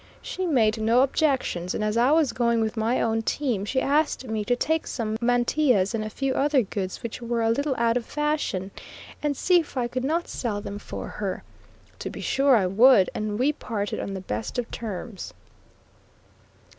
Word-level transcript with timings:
She 0.23 0.47
made 0.47 0.81
no 0.81 1.03
objections, 1.03 1.75
and 1.75 1.83
as 1.83 1.95
I 1.95 2.09
was 2.09 2.33
going 2.33 2.59
with 2.59 2.75
my 2.75 2.99
own 3.03 3.21
team 3.21 3.65
she 3.65 3.79
asked 3.79 4.25
me 4.25 4.43
to 4.45 4.55
take 4.55 4.87
some 4.87 5.15
mantillas 5.21 5.93
and 5.93 6.03
a 6.03 6.09
few 6.09 6.33
other 6.33 6.63
goods 6.63 7.03
which 7.03 7.21
were 7.21 7.43
a 7.43 7.51
little 7.51 7.75
out 7.77 7.97
of 7.97 8.03
fashion, 8.07 8.71
and 9.21 9.37
see 9.37 9.59
if 9.59 9.77
I 9.77 9.87
could 9.87 10.03
not 10.03 10.27
sell 10.27 10.59
them 10.59 10.79
for 10.79 11.07
her. 11.07 11.43
To 11.99 12.09
be 12.09 12.19
sure 12.19 12.55
I 12.55 12.65
would, 12.65 13.11
and 13.13 13.37
we 13.37 13.53
parted 13.53 13.99
on 13.99 14.15
the 14.15 14.21
best 14.21 14.57
of 14.57 14.71
terms. 14.71 15.35